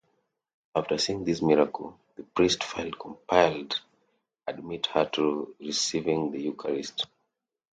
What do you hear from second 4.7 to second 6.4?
her to receiving